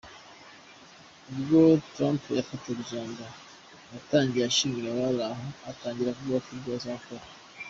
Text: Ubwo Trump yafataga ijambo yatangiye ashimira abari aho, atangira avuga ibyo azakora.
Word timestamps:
Ubwo 1.31 1.59
Trump 1.93 2.21
yafataga 2.39 2.79
ijambo 2.85 3.23
yatangiye 3.93 4.43
ashimira 4.45 4.87
abari 4.93 5.21
aho, 5.29 5.45
atangira 5.71 6.07
avuga 6.11 6.37
ibyo 6.55 6.71
azakora. 6.79 7.25